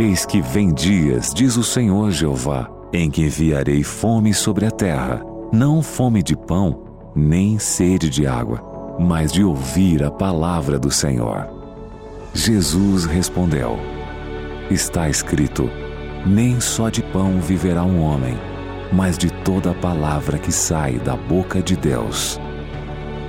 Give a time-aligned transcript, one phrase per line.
[0.00, 5.22] Eis que vem dias, diz o Senhor Jeová, em que enviarei fome sobre a terra,
[5.52, 11.46] não fome de pão, nem sede de água, mas de ouvir a palavra do Senhor.
[12.32, 13.78] Jesus respondeu:
[14.70, 15.68] Está escrito:
[16.24, 18.38] Nem só de pão viverá um homem,
[18.90, 22.40] mas de toda a palavra que sai da boca de Deus.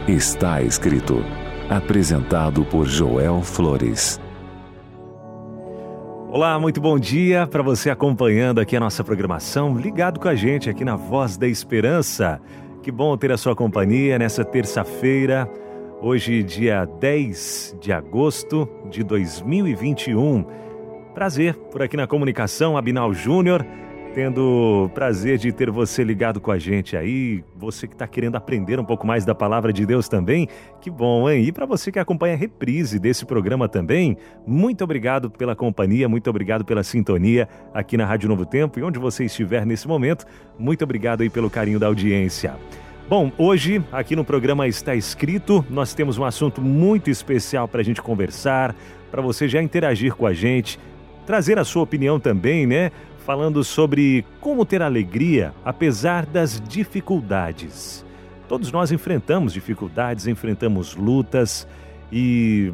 [0.07, 1.21] Está escrito.
[1.69, 4.20] Apresentado por Joel Flores.
[6.34, 10.69] Olá, muito bom dia para você acompanhando aqui a nossa programação, ligado com a gente
[10.69, 12.39] aqui na Voz da Esperança.
[12.82, 15.46] Que bom ter a sua companhia nessa terça-feira,
[16.02, 20.46] hoje, dia 10 de agosto de 2021.
[21.14, 23.66] Prazer por aqui na comunicação, Abinal Júnior
[24.14, 28.36] tendo o prazer de ter você ligado com a gente aí, você que está querendo
[28.36, 30.47] aprender um pouco mais da palavra de Deus também,
[30.82, 31.46] que bom, hein?
[31.46, 36.30] E para você que acompanha a reprise desse programa também, muito obrigado pela companhia, muito
[36.30, 40.25] obrigado pela sintonia aqui na Rádio Novo Tempo e onde você estiver nesse momento,
[40.59, 42.55] muito obrigado aí pelo carinho da audiência.
[43.07, 47.83] Bom, hoje aqui no programa está escrito, nós temos um assunto muito especial para a
[47.83, 48.75] gente conversar,
[49.09, 50.80] para você já interagir com a gente,
[51.25, 52.91] trazer a sua opinião também, né?
[53.25, 58.05] Falando sobre como ter alegria apesar das dificuldades.
[58.47, 61.67] Todos nós enfrentamos dificuldades, enfrentamos lutas
[62.11, 62.73] e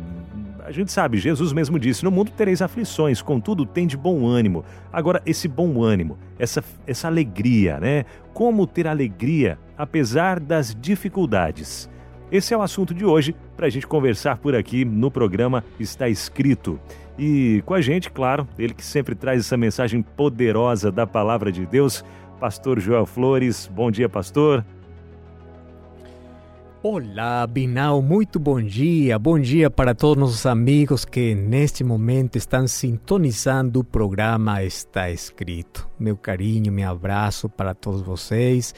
[0.67, 4.65] a gente sabe, Jesus mesmo disse: No mundo tereis aflições, contudo, tem de bom ânimo.
[4.91, 8.03] Agora, esse bom ânimo, essa, essa alegria, né?
[8.33, 11.89] Como ter alegria apesar das dificuldades?
[12.29, 16.09] Esse é o assunto de hoje para a gente conversar por aqui no programa Está
[16.09, 16.77] Escrito.
[17.17, 21.65] E com a gente, claro, ele que sempre traz essa mensagem poderosa da palavra de
[21.65, 22.05] Deus,
[22.39, 23.69] Pastor Joel Flores.
[23.73, 24.63] Bom dia, pastor.
[26.89, 29.19] Olá, Binal, muito bom dia.
[29.19, 35.85] Bom dia para todos os amigos que neste momento estão sintonizando o programa Está Escrito.
[35.99, 38.73] Meu carinho, meu abraço para todos vocês.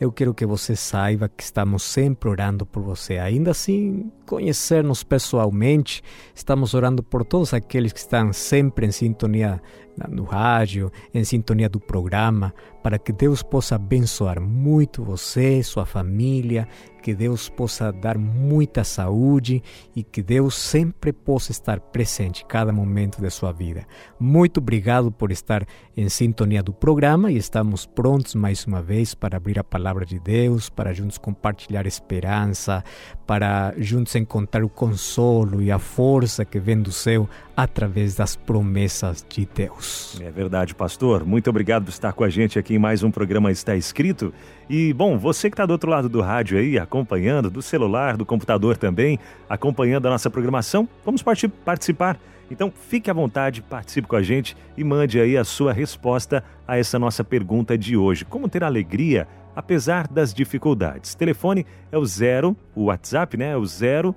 [0.00, 3.18] Eu quero que você saiba que estamos sempre orando por você.
[3.18, 6.02] Ainda assim, conhecer-nos pessoalmente,
[6.34, 9.60] estamos orando por todos aqueles que estão sempre em sintonia
[10.08, 16.66] no rádio, em sintonia do programa, para que Deus possa abençoar muito você, sua família,
[17.00, 19.62] que Deus possa dar muita saúde
[19.94, 23.86] e que Deus sempre possa estar presente em cada momento de sua vida.
[24.18, 25.66] Muito obrigado por estar
[25.96, 30.18] em sintonia do programa e estamos prontos mais uma vez para abrir a palavra de
[30.18, 32.84] Deus, para juntos compartilhar esperança,
[33.26, 39.24] para juntos encontrar o consolo e a força que vem do céu através das promessas
[39.28, 40.18] de Deus.
[40.20, 41.24] É verdade, pastor.
[41.24, 44.32] Muito obrigado por estar com a gente aqui em mais um programa Está Escrito.
[44.68, 48.26] E, bom, você que está do outro lado do rádio aí, acompanhando, do celular, do
[48.26, 49.16] computador também,
[49.48, 51.22] acompanhando a nossa programação, vamos
[51.64, 52.18] participar.
[52.50, 56.76] Então, fique à vontade, participe com a gente e mande aí a sua resposta a
[56.76, 58.24] essa nossa pergunta de hoje.
[58.24, 61.14] Como ter alegria apesar das dificuldades?
[61.14, 63.52] Telefone é o zero, o WhatsApp, né?
[63.52, 64.16] É o zero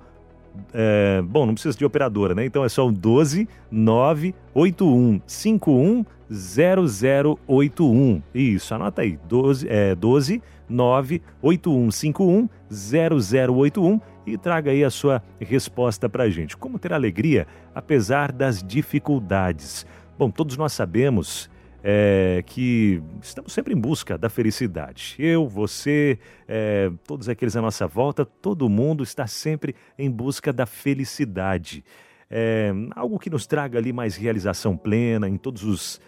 [0.72, 2.44] é, bom, não precisa de operadora, né?
[2.44, 8.22] Então é só o 12 981 51 0081.
[8.34, 9.18] Isso, anota aí.
[9.28, 16.56] 12, é, 12 981 51 0081 e traga aí a sua resposta para a gente.
[16.56, 19.86] Como ter alegria apesar das dificuldades?
[20.18, 21.50] Bom, todos nós sabemos
[21.82, 25.16] é, que estamos sempre em busca da felicidade.
[25.18, 30.64] Eu, você, é, todos aqueles à nossa volta, todo mundo está sempre em busca da
[30.64, 31.84] felicidade.
[32.30, 36.00] É, algo que nos traga ali mais realização plena em todos os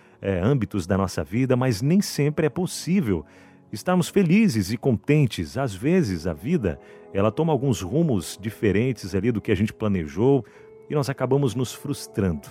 [0.42, 3.24] âmbitos da nossa vida, mas nem sempre é possível
[3.72, 5.56] estarmos felizes e contentes.
[5.56, 6.78] Às vezes a vida
[7.12, 10.44] ela toma alguns rumos diferentes ali do que a gente planejou
[10.88, 12.48] e nós acabamos nos frustrando.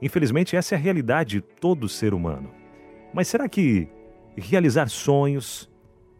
[0.00, 2.50] Infelizmente, essa é a realidade de todo ser humano.
[3.12, 3.88] Mas será que
[4.36, 5.68] realizar sonhos,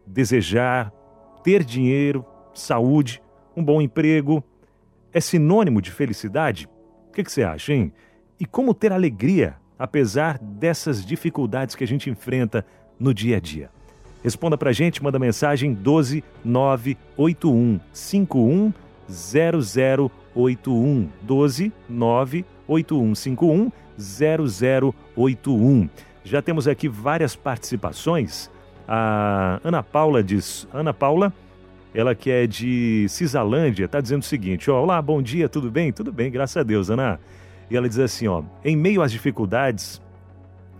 [0.06, 0.92] desejar,
[1.44, 2.24] ter dinheiro,
[2.54, 3.22] saúde,
[3.56, 4.42] um bom emprego,
[5.12, 6.68] é sinônimo de felicidade?
[7.08, 7.92] O que, que você acha, hein?
[8.38, 12.64] E como ter alegria apesar dessas dificuldades que a gente enfrenta
[12.98, 13.70] no dia a dia?
[14.22, 18.72] Responda pra gente, manda mensagem 12 981 51
[19.08, 25.88] 0081 12 981 8151 0081.
[26.22, 28.50] Já temos aqui várias participações.
[28.86, 31.32] A Ana Paula diz, Ana Paula,
[31.94, 35.92] ela que é de Cisalândia, está dizendo o seguinte: Olá, bom dia, tudo bem?
[35.92, 37.18] Tudo bem, graças a Deus, Ana.
[37.70, 40.00] E ela diz assim: ó, em meio às dificuldades,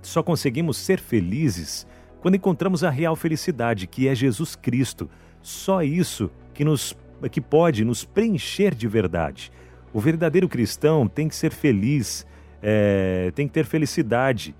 [0.00, 1.87] só conseguimos ser felizes
[2.20, 5.08] quando encontramos a real felicidade, que é Jesus Cristo.
[5.40, 6.96] Só isso que nos
[7.32, 9.50] que pode nos preencher de verdade.
[9.92, 12.24] O verdadeiro cristão tem que ser feliz
[12.62, 14.54] é, tem que ter felicidade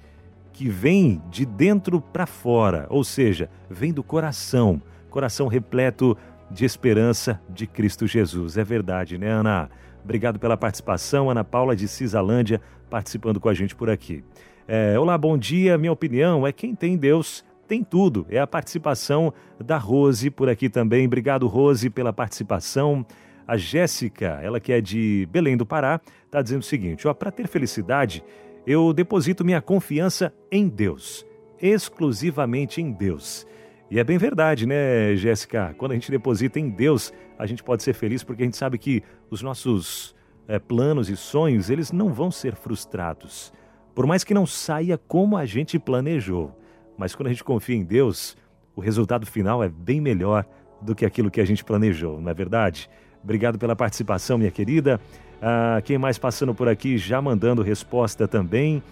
[0.52, 6.16] que vem de dentro para fora, ou seja, vem do coração, coração repleto
[6.50, 8.56] de esperança de Cristo Jesus.
[8.56, 9.70] É verdade, né, Ana?
[10.02, 14.24] Obrigado pela participação, Ana Paula de Cisalândia, participando com a gente por aqui.
[14.66, 15.78] É, Olá, bom dia.
[15.78, 18.26] Minha opinião é quem tem Deus tem tudo.
[18.28, 19.32] É a participação
[19.62, 21.06] da Rose por aqui também.
[21.06, 23.06] Obrigado, Rose, pela participação.
[23.46, 27.46] A Jéssica, ela que é de Belém do Pará, está dizendo o seguinte: para ter
[27.46, 28.24] felicidade,
[28.66, 31.24] eu deposito minha confiança em Deus,
[31.60, 33.46] exclusivamente em Deus.
[33.90, 35.74] E é bem verdade, né, Jéssica?
[35.78, 38.76] Quando a gente deposita em Deus, a gente pode ser feliz porque a gente sabe
[38.76, 40.14] que os nossos
[40.46, 43.52] é, planos e sonhos, eles não vão ser frustrados.
[43.94, 46.58] Por mais que não saia como a gente planejou.
[46.98, 48.36] Mas quando a gente confia em Deus,
[48.74, 50.44] o resultado final é bem melhor
[50.82, 52.90] do que aquilo que a gente planejou, não é verdade?
[53.22, 55.00] Obrigado pela participação, minha querida.
[55.40, 58.82] Ah, quem mais passando por aqui já mandando resposta também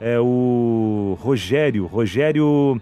[0.00, 1.86] é o Rogério.
[1.86, 2.80] Rogério.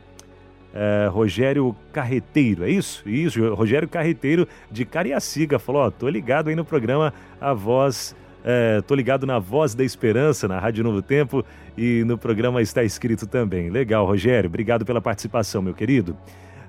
[0.73, 3.07] É, Rogério Carreteiro, é isso?
[3.09, 8.15] Isso, Rogério Carreteiro de Cariaciga falou: Ó, tô ligado aí no programa A Voz
[8.45, 11.45] é, tô ligado na Voz da Esperança, na Rádio Novo Tempo
[11.77, 13.71] e no programa está escrito também.
[13.71, 16.17] Legal, Rogério, obrigado pela participação, meu querido.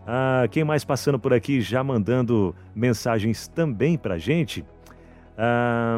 [0.05, 4.65] Ah, quem mais passando por aqui já mandando mensagens também para gente?
[5.37, 5.97] Ah,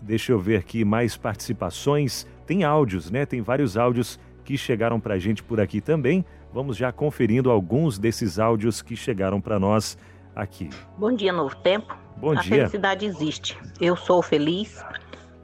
[0.00, 2.26] deixa eu ver aqui mais participações.
[2.46, 3.26] Tem áudios, né?
[3.26, 6.24] Tem vários áudios que chegaram para a gente por aqui também.
[6.52, 9.98] Vamos já conferindo alguns desses áudios que chegaram para nós
[10.38, 10.70] aqui.
[10.96, 11.96] Bom dia, Novo Tempo.
[12.16, 12.56] Bom a dia.
[12.56, 13.58] felicidade existe.
[13.80, 14.82] Eu sou feliz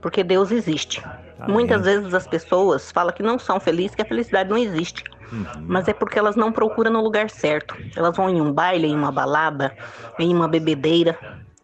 [0.00, 1.02] porque Deus existe.
[1.38, 1.52] Amém.
[1.52, 5.05] Muitas vezes as pessoas falam que não são felizes, que a felicidade não existe.
[5.32, 5.44] Uhum.
[5.62, 7.76] Mas é porque elas não procuram no lugar certo.
[7.96, 9.75] Elas vão em um baile, em uma balada,
[10.19, 11.19] em uma bebedeira.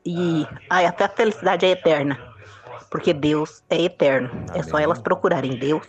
[0.04, 2.18] E até a felicidade é eterna.
[2.90, 4.28] Porque Deus é eterno.
[4.32, 4.46] Amém.
[4.54, 5.86] É só elas procurarem Deus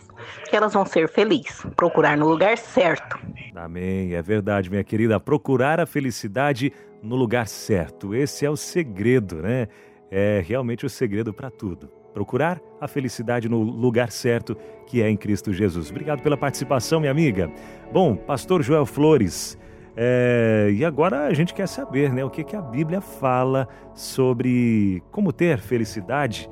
[0.48, 1.66] que elas vão ser felizes.
[1.76, 3.18] Procurar no lugar certo.
[3.54, 4.14] Amém.
[4.14, 5.18] É verdade, minha querida.
[5.18, 6.72] Procurar a felicidade
[7.02, 8.14] no lugar certo.
[8.14, 9.66] Esse é o segredo, né?
[10.10, 11.90] É realmente o segredo para tudo.
[12.14, 14.56] Procurar a felicidade no lugar certo,
[14.86, 15.90] que é em Cristo Jesus.
[15.90, 17.50] Obrigado pela participação, minha amiga.
[17.90, 19.58] Bom, Pastor Joel Flores,
[19.96, 25.02] é, e agora a gente quer saber né, o que, que a Bíblia fala sobre
[25.10, 26.48] como ter felicidade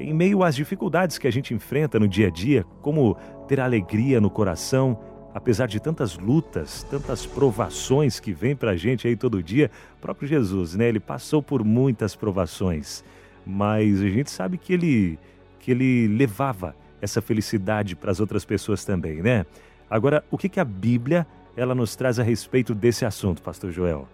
[0.00, 3.16] em meio às dificuldades que a gente enfrenta no dia a dia, como
[3.46, 4.98] ter alegria no coração
[5.34, 10.00] apesar de tantas lutas, tantas provações que vem para a gente aí todo dia, o
[10.00, 10.88] próprio Jesus, né?
[10.88, 13.04] Ele passou por muitas provações,
[13.46, 15.18] mas a gente sabe que ele,
[15.58, 19.46] que ele levava essa felicidade para as outras pessoas também, né?
[19.88, 21.26] Agora, o que, que a Bíblia
[21.56, 24.08] ela nos traz a respeito desse assunto, Pastor Joel?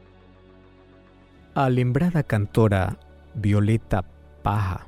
[1.54, 2.96] A lembrada cantora
[3.34, 4.04] Violeta
[4.42, 4.86] Parra,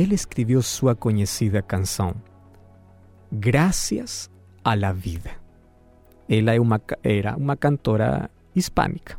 [0.00, 2.14] ela escreveu sua conhecida canção
[3.30, 4.30] Graças
[4.64, 5.30] a la vida.
[6.28, 6.58] Ela é
[7.02, 9.18] era uma cantora hispânica.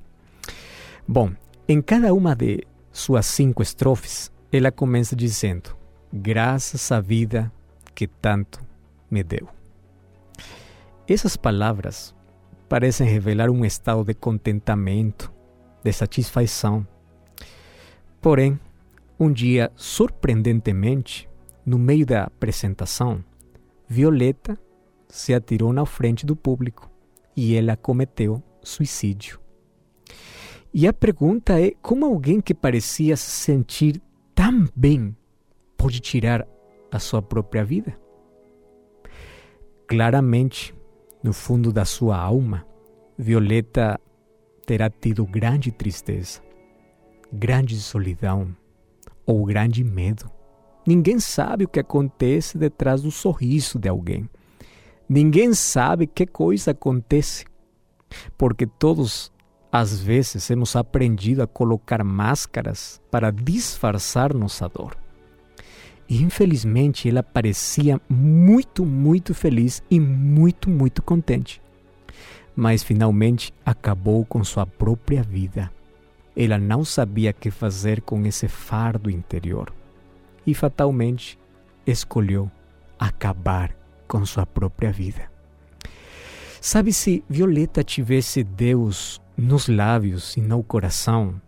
[1.08, 1.32] Bom,
[1.68, 5.78] em cada uma de suas cinco estrofes, ela começa dizendo:
[6.12, 7.52] Graças à vida
[7.94, 8.60] que tanto
[9.12, 9.48] me deu.
[11.08, 12.16] Essas palavras
[12.68, 15.32] parecem revelar um estado de contentamento,
[15.84, 16.88] de satisfação.
[18.20, 18.60] Porém,
[19.20, 21.30] um dia, surpreendentemente,
[21.66, 23.24] no meio da apresentação,
[23.88, 24.58] Violeta
[25.10, 26.90] se atirou na frente do público
[27.36, 29.40] e ela cometeu suicídio.
[30.74, 34.02] E a pergunta é: como alguém que parecia se sentir
[34.34, 35.16] tão bem
[35.76, 36.48] pode tirar
[36.92, 38.00] a sua própria vida?
[39.88, 40.74] Claramente,
[41.22, 42.66] no fundo da sua alma,
[43.18, 44.00] Violeta
[44.66, 46.42] terá tido grande tristeza,
[47.34, 48.56] grande solidão
[49.30, 50.28] ou grande medo.
[50.88, 54.28] Ninguém sabe o que acontece detrás do sorriso de alguém.
[55.08, 57.46] Ninguém sabe que coisa acontece,
[58.36, 59.32] porque todos
[59.72, 64.98] às vezes hemos aprendido a colocar máscaras para disfarçar nossa dor.
[66.10, 71.62] Infelizmente ela parecia muito, muito feliz e muito, muito contente.
[72.56, 75.72] Mas finalmente acabou com sua própria vida.
[76.36, 79.74] Ela não sabia que fazer com esse fardo interior
[80.46, 81.38] e fatalmente
[81.86, 82.50] escolheu
[82.98, 83.76] acabar
[84.08, 85.30] com sua própria vida.
[86.62, 91.42] Sabe se Violeta tivesse Deus nos lábios e no coração,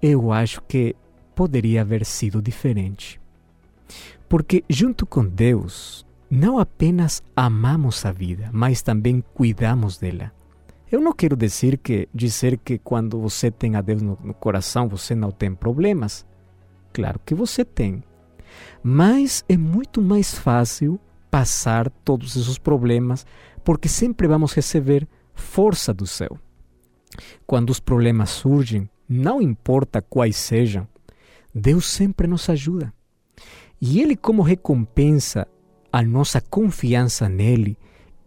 [0.00, 0.96] eu acho que
[1.34, 3.20] poderia haver sido diferente.
[4.28, 10.32] Porque junto com Deus, não apenas amamos a vida, mas também cuidamos dela.
[10.90, 14.88] Eu não quero dizer que dizer que quando você tem a Deus no, no coração
[14.88, 16.26] você não tem problemas.
[16.92, 18.02] Claro que você tem.
[18.82, 20.98] Mas é muito mais fácil
[21.30, 23.24] passar todos esses problemas
[23.62, 26.36] porque sempre vamos receber força do céu.
[27.46, 30.88] Quando os problemas surgem, não importa quais sejam,
[31.54, 32.92] Deus sempre nos ajuda.
[33.80, 35.46] E Ele, como recompensa
[35.92, 37.76] a nossa confiança nele,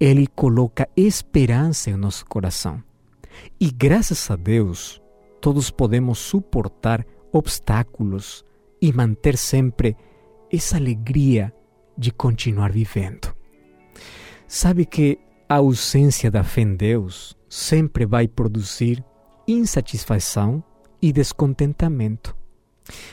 [0.05, 2.83] Ele coloca esperança em nosso coração.
[3.57, 5.01] E graças a Deus,
[5.39, 8.43] todos podemos suportar obstáculos
[8.81, 9.95] e manter sempre
[10.51, 11.53] essa alegria
[11.97, 13.33] de continuar vivendo.
[14.45, 15.17] Sabe que
[15.47, 19.01] a ausência da fé em Deus sempre vai produzir
[19.47, 20.61] insatisfação
[21.01, 22.35] e descontentamento.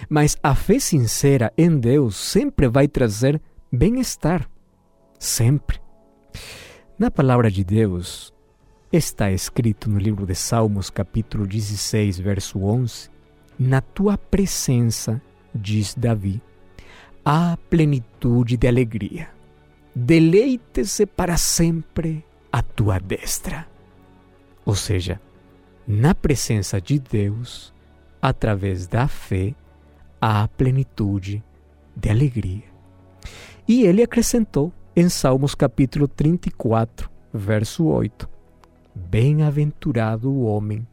[0.09, 4.51] Mas a fé sincera em Deus sempre vai trazer bem-estar.
[5.21, 5.81] Sempre.
[7.01, 8.31] Na palavra de Deus,
[8.93, 13.09] está escrito no livro de Salmos, capítulo 16, verso 11:
[13.59, 15.19] Na tua presença,
[15.55, 16.43] diz Davi,
[17.25, 19.31] há plenitude de alegria.
[19.95, 23.67] Deleite-se para sempre a tua destra.
[24.67, 25.19] Ou seja,
[25.89, 27.73] na presença de Deus,
[28.21, 29.55] através da fé,
[30.21, 31.43] há plenitude
[31.97, 32.65] de alegria.
[33.67, 38.29] E ele acrescentou em Salmos capítulo 34, verso 8:
[38.95, 40.87] Bem-aventurado o homem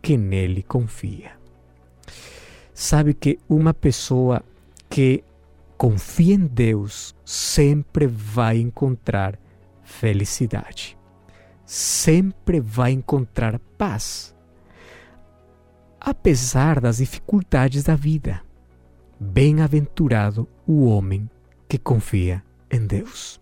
[0.00, 1.32] que nele confia.
[2.72, 4.42] Sabe que uma pessoa
[4.88, 5.24] que
[5.76, 9.38] confia em Deus sempre vai encontrar
[9.82, 10.96] felicidade,
[11.66, 14.34] sempre vai encontrar paz,
[16.00, 18.42] apesar das dificuldades da vida.
[19.18, 21.28] Bem-aventurado o homem
[21.68, 23.39] que confia em Deus.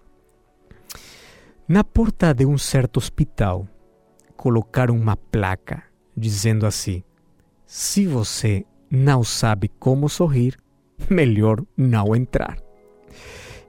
[1.68, 3.68] Na porta de um certo hospital,
[4.38, 5.82] colocaram uma placa
[6.16, 7.02] dizendo assim:
[7.66, 10.56] se você não sabe como sorrir,
[11.10, 12.56] melhor não entrar.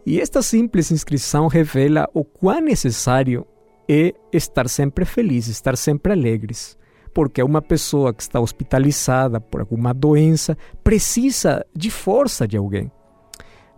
[0.05, 3.45] E esta simples inscrição revela o quão necessário
[3.85, 6.77] é estar sempre feliz, estar sempre alegres.
[7.13, 12.89] Porque uma pessoa que está hospitalizada por alguma doença precisa de força de alguém.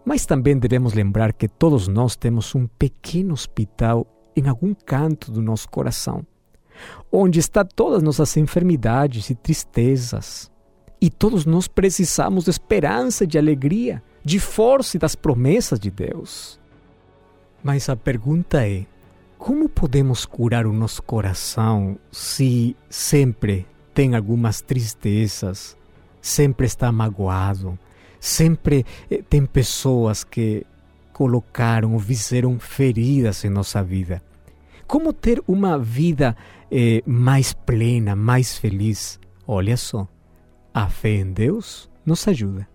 [0.04, 4.06] Mas também devemos lembrar que todos nós temos um pequeno hospital
[4.36, 6.26] em algum canto do nosso coração,
[7.12, 10.50] onde está todas nossas enfermidades e tristezas.
[11.00, 16.60] E todos nós precisamos de esperança, de alegria, de força e das promessas de Deus.
[17.64, 18.86] Mas a pergunta é:
[19.38, 25.76] como podemos curar o nosso coração se sempre tem algumas tristezas,
[26.22, 27.78] sempre está magoado,
[28.22, 30.64] Sempre eh, tem pessoas que
[31.12, 34.22] colocaram ou fizeram feridas em nossa vida.
[34.86, 36.38] Como ter uma vida
[36.72, 39.20] eh, mais plena, mais feliz?
[39.48, 40.08] Olha só,
[40.72, 42.68] a fé em Deus nos ajuda.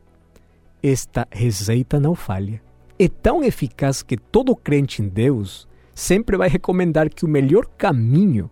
[0.82, 2.60] Esta receita não falha.
[2.98, 8.50] É tão eficaz que todo crente em Deus sempre vai recomendar que o melhor caminho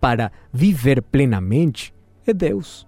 [0.00, 1.92] para viver plenamente
[2.24, 2.86] é Deus.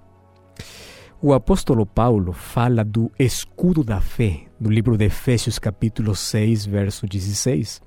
[1.21, 7.09] O apóstolo Paulo fala do escudo da fé, no livro de Efésios, capítulo 6, verso
[7.09, 7.83] 16.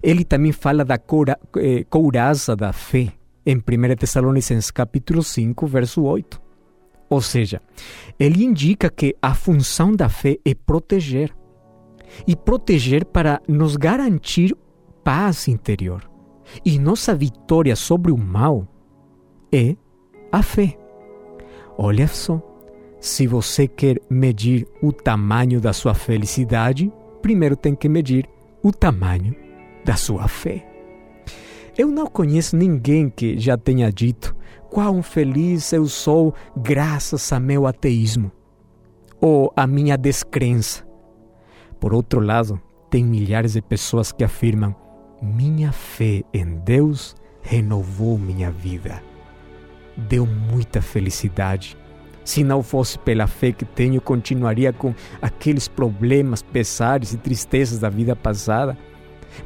[0.00, 3.12] Ele também fala da eh, couraça da fé,
[3.44, 3.60] em 1
[3.98, 6.40] Tessalonicenses, capítulo 5, verso 8.
[7.10, 7.60] Ou seja,
[8.20, 11.34] ele indica que a função da fé é proteger.
[12.24, 14.56] E proteger para nos garantir
[15.02, 16.08] paz interior.
[16.64, 18.68] E nossa vitória sobre o mal
[19.52, 19.74] é
[20.30, 20.83] a fé.
[21.76, 22.40] Olha só,
[23.00, 28.28] se você quer medir o tamanho da sua felicidade, primeiro tem que medir
[28.62, 29.34] o tamanho
[29.84, 30.66] da sua fé.
[31.76, 34.34] Eu não conheço ninguém que já tenha dito
[34.70, 38.30] quão feliz eu sou graças a meu ateísmo
[39.20, 40.86] ou a minha descrença.
[41.80, 44.74] Por outro lado, tem milhares de pessoas que afirmam:
[45.20, 49.02] minha fé em Deus renovou minha vida
[49.96, 51.76] deu muita felicidade.
[52.24, 57.90] Se não fosse pela fé que tenho, continuaria com aqueles problemas, pesares e tristezas da
[57.90, 58.76] vida passada.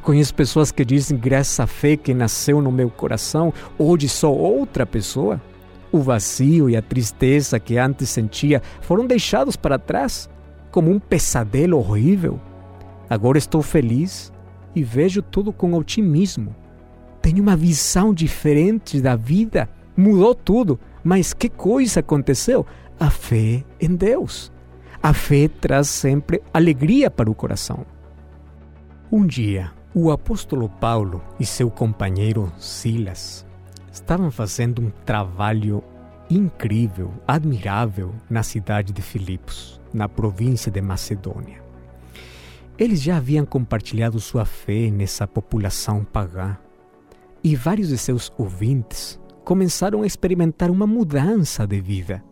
[0.01, 4.85] Conheço pessoas que dizem, graças à fé que nasceu no meu coração, hoje sou outra
[4.85, 5.41] pessoa.
[5.91, 10.29] O vazio e a tristeza que antes sentia foram deixados para trás,
[10.71, 12.39] como um pesadelo horrível.
[13.09, 14.31] Agora estou feliz
[14.75, 16.55] e vejo tudo com otimismo.
[17.21, 19.67] Tenho uma visão diferente da vida
[19.99, 20.79] mudou tudo.
[21.03, 22.65] Mas que coisa aconteceu?
[22.99, 24.51] A fé em Deus.
[25.01, 27.85] A fé traz sempre alegria para o coração.
[29.11, 33.45] Um dia, o apóstolo Paulo e seu companheiro Silas
[33.91, 35.83] estavam fazendo um trabalho
[36.29, 41.59] incrível, admirável na cidade de Filipos, na província de Macedônia.
[42.77, 46.55] eles já haviam compartilhado sua fé nessa população pagã
[47.43, 52.23] e vários de seus ouvintes começaram a experimentar uma mudança de vida.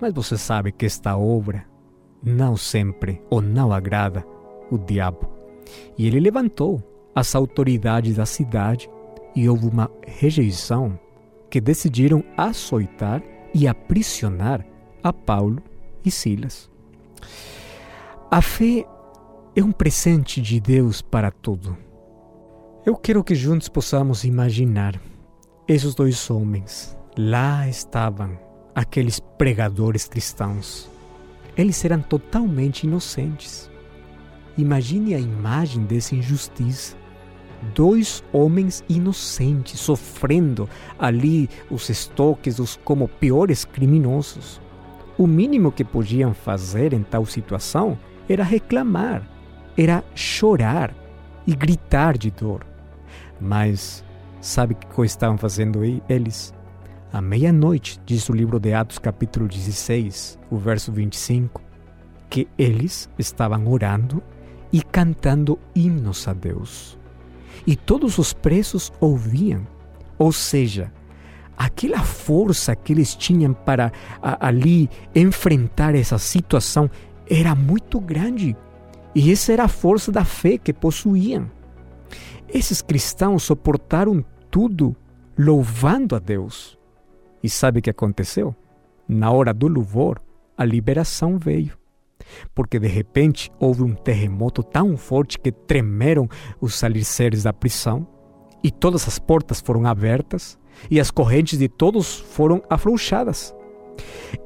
[0.00, 1.64] Mas você sabe que esta obra
[2.22, 4.24] não sempre ou não agrada
[4.70, 5.28] o diabo.
[5.96, 6.82] E ele levantou
[7.14, 8.88] as autoridades da cidade
[9.34, 10.98] e houve uma rejeição
[11.48, 13.22] que decidiram açoitar
[13.54, 14.64] e aprisionar
[15.02, 15.62] a Paulo
[16.04, 16.70] e Silas.
[18.30, 18.86] A fé
[19.56, 21.76] é um presente de Deus para tudo.
[22.86, 25.00] Eu quero que juntos possamos imaginar
[25.72, 26.96] esses dois homens.
[27.16, 28.36] Lá estavam
[28.74, 30.90] aqueles pregadores cristãos.
[31.56, 33.70] Eles eram totalmente inocentes.
[34.58, 36.96] Imagine a imagem dessa injustiça.
[37.72, 44.60] Dois homens inocentes sofrendo ali os estoques dos como piores criminosos.
[45.16, 47.96] O mínimo que podiam fazer em tal situação
[48.28, 49.22] era reclamar,
[49.76, 50.92] era chorar
[51.46, 52.66] e gritar de dor.
[53.40, 54.02] Mas
[54.40, 56.54] sabe que coisa estavam fazendo aí eles?
[57.12, 61.60] À meia-noite, diz o livro de Atos, capítulo 16, o verso 25,
[62.28, 64.22] que eles estavam orando
[64.72, 66.98] e cantando hinos a Deus.
[67.66, 69.66] E todos os presos ouviam,
[70.16, 70.92] ou seja,
[71.58, 73.92] aquela força que eles tinham para
[74.22, 76.88] a, ali enfrentar essa situação
[77.28, 78.56] era muito grande.
[79.14, 81.50] E essa era a força da fé que possuíam.
[82.48, 84.96] Esses cristãos suportaram tudo
[85.38, 86.78] louvando a Deus.
[87.42, 88.54] E sabe o que aconteceu?
[89.08, 90.20] Na hora do louvor,
[90.56, 91.78] a liberação veio.
[92.54, 96.28] Porque de repente houve um terremoto tão forte que tremeram
[96.60, 98.06] os alicerces da prisão,
[98.62, 100.58] e todas as portas foram abertas,
[100.90, 103.54] e as correntes de todos foram afrouxadas.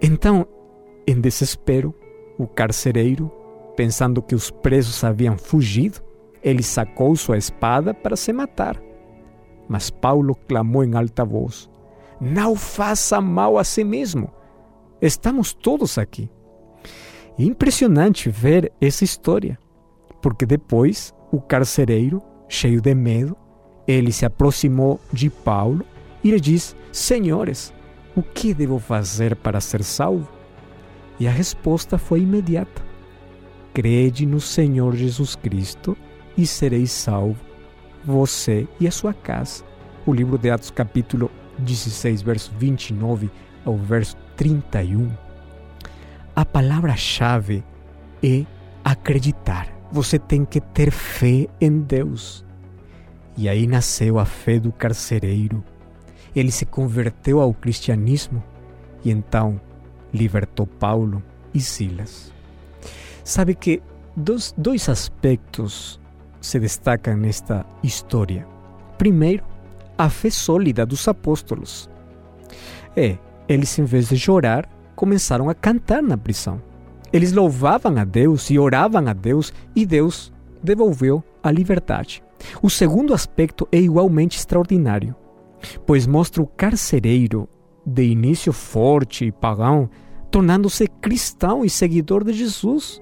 [0.01, 0.47] Então,
[1.07, 1.95] em desespero,
[2.39, 3.31] o carcereiro,
[3.77, 6.01] pensando que os presos haviam fugido,
[6.45, 8.79] ele sacou sua espada para se matar.
[9.67, 11.71] Mas Paulo clamou em alta voz:
[12.21, 14.31] Não faça mal a si mesmo.
[15.01, 16.31] Estamos todos aqui.
[17.39, 19.59] Impressionante ver essa história,
[20.21, 23.35] porque depois o carcereiro, cheio de medo,
[23.89, 25.85] ele se aproximou de Paulo
[26.23, 27.73] e lhe diz: Senhores,
[28.15, 30.29] o que devo fazer para ser salvo?
[31.19, 32.83] E a resposta foi imediata:
[33.73, 35.97] Crede no Senhor Jesus Cristo
[36.37, 37.41] e sereis salvo,
[38.05, 39.65] você e a sua casa.
[40.07, 43.31] O livro de Atos, capítulo 16, verso 29
[43.65, 45.11] ao verso 31.
[46.37, 47.65] A palavra-chave
[48.23, 48.45] é
[48.85, 49.69] acreditar.
[49.91, 52.45] Você tem que ter fé em Deus.
[53.37, 55.63] E aí nasceu a fé do carcereiro.
[56.35, 58.43] Ele se converteu ao cristianismo
[59.05, 59.61] e então
[60.13, 62.33] libertou Paulo e Silas.
[63.23, 63.83] Sabe que
[64.17, 66.01] dois, dois aspectos
[66.45, 68.47] se destacam nesta história.
[68.99, 69.45] Primeiro,
[69.97, 71.89] a fé sólida dos apóstolos.
[72.97, 73.17] É,
[73.49, 76.61] eles, em vez de chorar, começaram a cantar na prisão.
[77.13, 82.23] Eles louvavam a Deus e oravam a Deus, e Deus devolveu a liberdade.
[82.61, 85.15] O segundo aspecto é igualmente extraordinário,
[85.87, 87.49] pois mostra o carcereiro,
[87.87, 89.89] de início forte e pagão,
[90.31, 93.01] tornando-se cristão e seguidor de Jesus.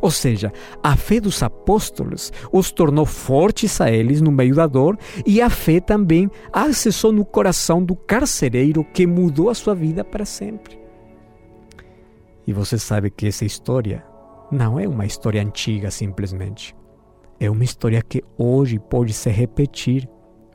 [0.00, 4.96] Ou seja, a fé dos apóstolos os tornou fortes a eles no meio da dor
[5.26, 10.24] e a fé também acessou no coração do carcereiro que mudou a sua vida para
[10.24, 10.78] sempre.
[12.46, 14.04] E você sabe que essa história
[14.50, 16.74] não é uma história antiga simplesmente.
[17.38, 20.08] É uma história que hoje pode se repetir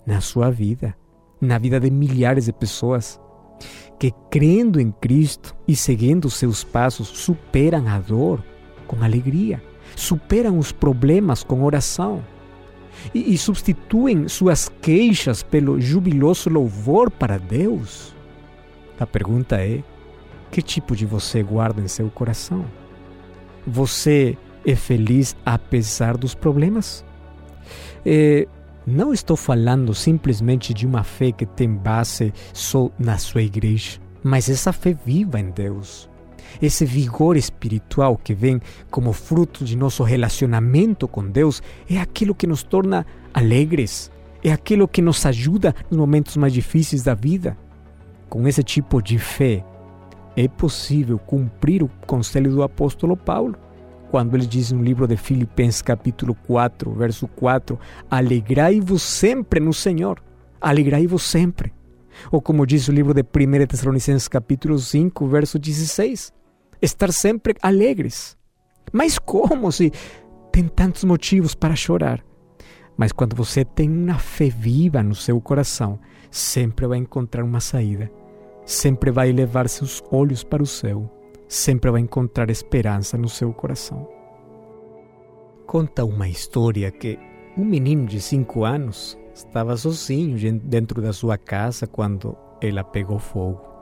[0.05, 0.95] na sua vida,
[1.39, 3.19] na vida de milhares de pessoas
[3.99, 8.43] que, crendo em Cristo e seguindo seus passos, superam a dor
[8.83, 9.61] com alegria,
[9.95, 12.23] superam os problemas com oração
[13.13, 18.13] e, e substituem suas queixas pelo jubiloso louvor para Deus.
[18.99, 19.83] A pergunta é:
[20.51, 22.65] que tipo de você guarda em seu coração?
[23.65, 27.03] Você é feliz apesar dos problemas?
[28.05, 28.47] É,
[28.85, 34.49] não estou falando simplesmente de uma fé que tem base só na sua igreja, mas
[34.49, 36.09] essa fé viva em Deus
[36.61, 42.47] esse vigor espiritual que vem como fruto de nosso relacionamento com Deus, é aquilo que
[42.47, 44.11] nos torna alegres,
[44.43, 47.57] é aquilo que nos ajuda nos momentos mais difíceis da vida.
[48.29, 49.63] Com esse tipo de fé,
[50.35, 53.55] é possível cumprir o conselho do apóstolo Paulo,
[54.09, 60.21] quando ele diz no livro de Filipenses, capítulo 4, verso 4: Alegrai-vos sempre no Senhor,
[60.61, 61.73] alegrai-vos sempre.
[62.31, 66.31] Ou como diz o livro de 1 Tessalonicenses capítulo 5, verso 16,
[66.83, 68.37] estar sempre alegres.
[68.91, 69.91] Mas como se
[70.51, 72.23] tem tantos motivos para chorar.
[72.95, 78.11] Mas quando você tem uma fé viva no seu coração, sempre vai encontrar uma saída.
[78.65, 81.09] Sempre vai levar seus olhos para o céu.
[81.47, 84.07] Sempre vai encontrar esperança no seu coração.
[85.65, 87.17] Conta uma história que
[87.57, 93.72] um menino de cinco anos estava sozinho dentro da sua casa quando ela pegou fogo.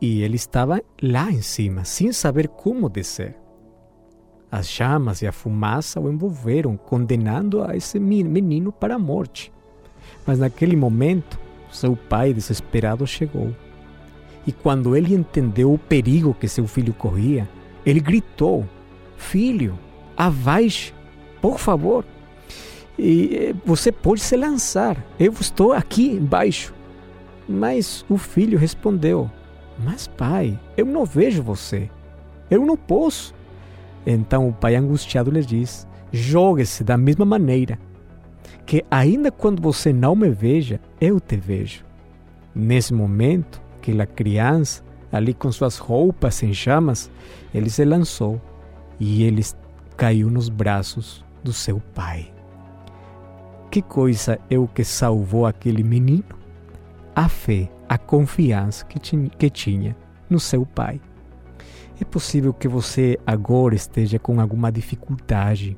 [0.00, 3.36] E ele estava lá em cima, sem saber como descer.
[4.50, 9.52] As chamas e a fumaça o envolveram, condenando a esse menino para a morte.
[10.26, 11.40] Mas naquele momento,
[11.72, 13.54] seu pai, desesperado, chegou.
[14.46, 17.48] E quando ele entendeu o perigo que seu filho corria,
[17.84, 18.68] ele gritou:
[19.16, 19.78] Filho,
[20.16, 20.92] avaixe,
[21.40, 22.04] por favor.
[22.98, 26.72] E eh, você pode se lançar, eu estou aqui embaixo.
[27.48, 29.30] Mas o filho respondeu:
[29.78, 31.90] Mas pai, eu não vejo você,
[32.50, 33.34] eu não posso.
[34.06, 37.78] Então o pai angustiado lhe diz: Jogue-se da mesma maneira,
[38.66, 41.84] que ainda quando você não me veja, eu te vejo.
[42.54, 47.10] Nesse momento, aquela criança, ali com suas roupas em chamas,
[47.52, 48.40] ele se lançou
[48.98, 49.42] e ele
[49.96, 52.32] caiu nos braços do seu pai.
[53.70, 56.24] Que coisa é o que salvou aquele menino?
[57.14, 59.96] A fé, a confiança que tinha, que tinha
[60.28, 61.00] no seu pai.
[62.00, 65.76] É possível que você agora esteja com alguma dificuldade.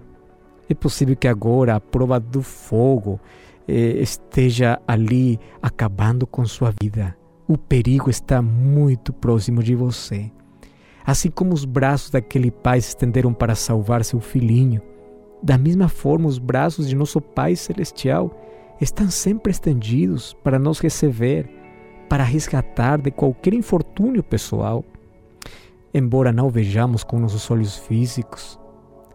[0.69, 3.21] É possível que agora a prova do fogo
[3.69, 7.17] eh, esteja ali acabando com sua vida.
[7.47, 10.33] O perigo está muito próximo de você.
[11.05, 14.83] Assim como os braços daquele pai se estenderam para salvar seu filhinho,
[15.41, 18.35] da mesma forma os braços de nosso Pai Celestial
[18.81, 21.49] estão sempre estendidos para nos receber,
[22.09, 24.85] para resgatar de qualquer infortúnio pessoal.
[25.93, 28.59] Embora não vejamos com nossos olhos físicos,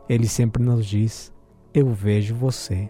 [0.10, 1.32] Ele sempre nos diz:
[1.74, 2.90] Eu vejo você.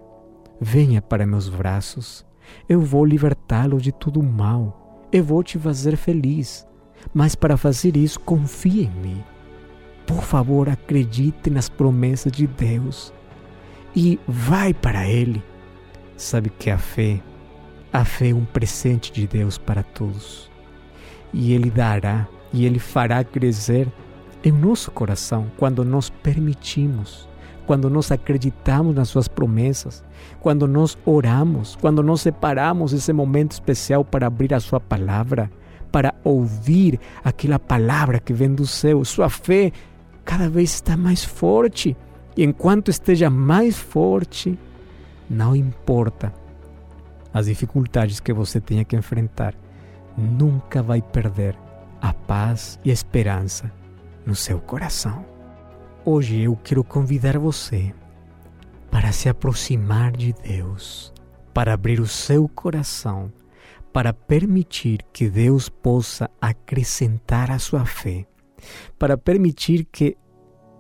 [0.59, 2.25] Venha para meus braços.
[2.67, 5.07] Eu vou libertá-lo de tudo mal.
[5.11, 6.65] Eu vou te fazer feliz.
[7.13, 9.23] Mas para fazer isso, confie em mim.
[10.05, 13.13] Por favor, acredite nas promessas de Deus
[13.95, 15.43] e vai para Ele.
[16.15, 17.19] Sabe que a fé,
[17.93, 20.49] a fé é um presente de Deus para todos.
[21.34, 23.88] E Ele dará e Ele fará crescer
[24.43, 27.27] em nosso coração quando nós permitimos,
[27.65, 30.04] quando nós acreditamos nas Suas promessas,
[30.39, 35.51] quando nós oramos, quando nós separamos esse momento especial para abrir a Sua palavra,
[35.91, 39.04] para ouvir aquela palavra que vem do céu.
[39.04, 39.73] Sua fé
[40.23, 41.97] cada vez está mais forte.
[42.38, 44.58] E enquanto esteja mais forte,
[45.30, 46.40] não importa
[47.33, 49.55] as dificuldades que você tenha que enfrentar,
[50.17, 51.57] nunca vai perder
[52.01, 53.71] a paz e a esperança
[54.25, 55.25] no seu coração.
[56.03, 57.93] Hoje eu quero convidar você
[58.89, 61.13] para se aproximar de Deus,
[61.53, 63.31] para abrir o seu coração,
[63.93, 68.25] para permitir que Deus possa acrescentar a sua fé,
[68.97, 70.17] para permitir que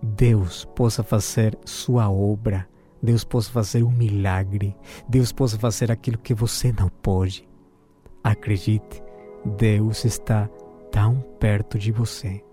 [0.01, 2.67] Deus possa fazer sua obra,
[3.01, 4.75] Deus possa fazer um milagre,
[5.07, 7.47] Deus possa fazer aquilo que você não pode.
[8.23, 9.01] Acredite,
[9.43, 10.47] Deus está
[10.91, 12.43] tão perto de você.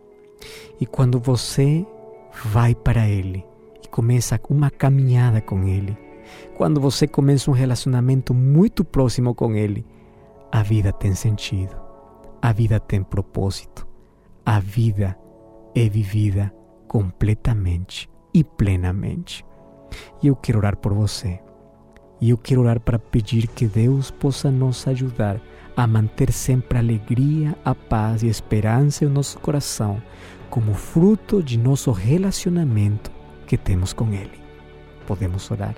[0.80, 1.86] E quando você
[2.44, 3.44] vai para Ele
[3.84, 5.96] e começa uma caminhada com Ele,
[6.56, 9.84] quando você começa um relacionamento muito próximo com Ele,
[10.50, 11.76] a vida tem sentido,
[12.40, 13.86] a vida tem propósito,
[14.46, 15.18] a vida
[15.74, 16.52] é vivida
[16.86, 19.47] completamente e plenamente.
[20.22, 21.40] E eu quero orar por você.
[22.20, 25.40] E eu quero orar para pedir que Deus possa nos ajudar
[25.76, 30.02] a manter sempre a alegria, a paz e a esperança em nosso coração,
[30.50, 33.12] como fruto de nosso relacionamento
[33.46, 34.40] que temos com Ele.
[35.06, 35.76] Podemos orar.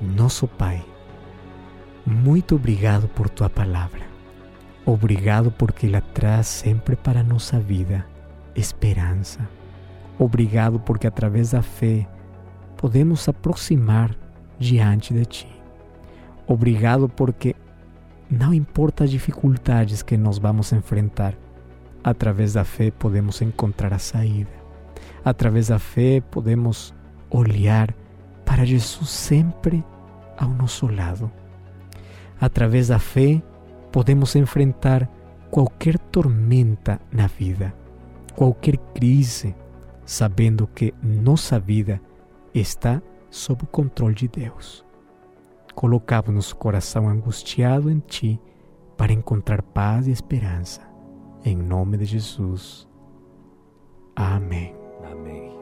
[0.00, 0.84] Nosso Pai,
[2.04, 4.06] muito obrigado por tua palavra.
[4.84, 8.06] Obrigado porque ela traz sempre para a nossa vida
[8.54, 9.48] esperança
[10.18, 12.06] Obrigado porque através da fé
[12.78, 14.16] podemos aproximar
[14.58, 15.48] diante de Ti.
[16.46, 17.54] Obrigado porque
[18.30, 21.34] não importa as dificuldades que nós vamos enfrentar,
[22.02, 24.50] através da fé podemos encontrar a saída.
[25.24, 26.94] Através da fé podemos
[27.28, 27.94] olhar
[28.44, 29.84] para Jesus sempre
[30.38, 31.30] ao nosso lado.
[32.40, 33.42] Através da fé
[33.90, 35.08] podemos enfrentar
[35.50, 37.74] qualquer tormenta na vida,
[38.36, 39.54] qualquer crise,
[40.06, 42.00] sabendo que nossa vida
[42.54, 44.84] está sob o controle de Deus.
[45.74, 48.40] Colocamos nosso coração angustiado em Ti
[48.96, 50.82] para encontrar paz e esperança.
[51.44, 52.88] Em nome de Jesus.
[54.16, 54.74] Amém.
[55.08, 55.56] Amém.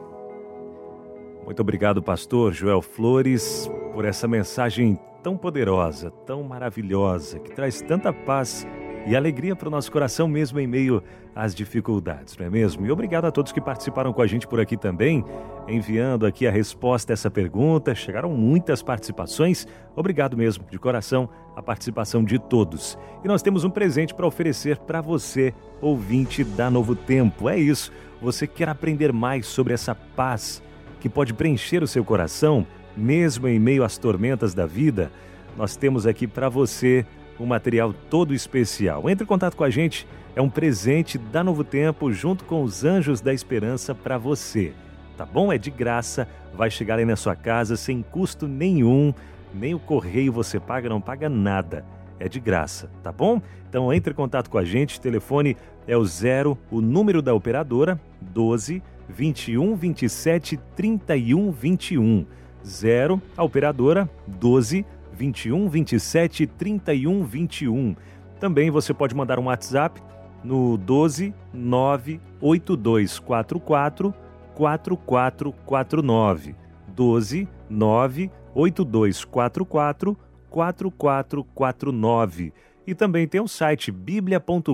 [1.45, 8.11] Muito obrigado, pastor Joel Flores, por essa mensagem tão poderosa, tão maravilhosa, que traz tanta
[8.11, 8.65] paz
[9.07, 11.01] e alegria para o nosso coração, mesmo em meio
[11.33, 12.85] às dificuldades, não é mesmo?
[12.85, 15.23] E obrigado a todos que participaram com a gente por aqui também,
[15.65, 17.95] enviando aqui a resposta a essa pergunta.
[17.95, 19.65] Chegaram muitas participações.
[19.95, 22.97] Obrigado mesmo, de coração, a participação de todos.
[23.23, 27.47] E nós temos um presente para oferecer para você, ouvinte da Novo Tempo.
[27.47, 27.93] É isso.
[28.21, 30.61] Você quer aprender mais sobre essa paz
[30.99, 35.09] que pode preencher o seu coração, mesmo em meio às tormentas da vida?
[35.55, 37.05] Nós temos aqui para você
[37.39, 39.09] um material todo especial.
[39.09, 42.83] Entre em contato com a gente, é um presente da Novo Tempo junto com os
[42.83, 44.73] Anjos da Esperança para você.
[45.17, 45.51] Tá bom?
[45.51, 49.13] É de graça, vai chegar aí na sua casa sem custo nenhum,
[49.53, 51.83] nem o correio você paga, não paga nada.
[52.19, 53.41] É de graça, tá bom?
[53.69, 57.99] Então entre em contato com a gente, telefone é o zero, o número da operadora,
[58.21, 62.25] 12 21 27 31 21.
[62.65, 67.95] Zero, a operadora, 12 21 21 27 31 21.
[68.39, 69.99] Também você pode mandar um WhatsApp
[70.43, 74.13] no 12 98244
[74.53, 76.67] 4449.
[76.87, 80.17] 12 98244
[80.49, 82.53] 4449.
[82.85, 84.71] E também tem o site biblia.com.br,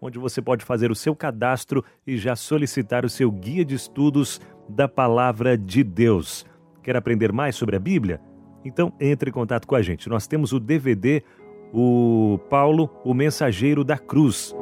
[0.00, 4.40] onde você pode fazer o seu cadastro e já solicitar o seu guia de estudos
[4.68, 6.46] da palavra de Deus.
[6.82, 8.31] Quer aprender mais sobre a Bíblia?
[8.64, 10.08] Então entre em contato com a gente.
[10.08, 11.22] Nós temos o DVD,
[11.72, 14.54] o Paulo, o Mensageiro da Cruz.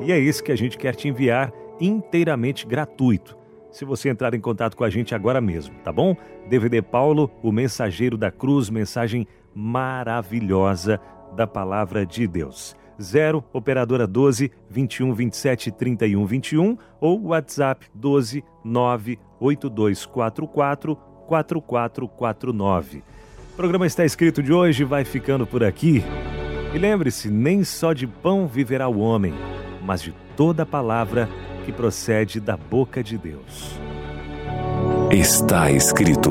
[0.00, 3.36] E é esse que a gente quer te enviar inteiramente gratuito.
[3.70, 6.14] Se você entrar em contato com a gente agora mesmo, tá bom?
[6.48, 11.00] DVD Paulo, o Mensageiro da Cruz, mensagem maravilhosa
[11.34, 12.76] da palavra de Deus.
[13.00, 23.02] 0 operadora 12 21 27 31 21 ou WhatsApp 12 9 8244 4449.
[23.52, 26.02] O programa está escrito de hoje vai ficando por aqui.
[26.74, 29.34] E lembre-se, nem só de pão viverá o homem,
[29.82, 31.28] mas de toda palavra
[31.64, 33.78] que procede da boca de Deus.
[35.10, 36.30] Está escrito.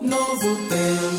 [0.00, 1.09] Novo tempo.